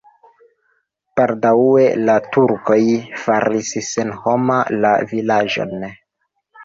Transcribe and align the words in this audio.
Baldaŭe 1.19 1.83
la 2.07 2.15
turkoj 2.37 2.79
faris 3.25 3.75
senhoma 3.91 4.59
la 4.79 4.95
vilaĝon. 5.13 5.89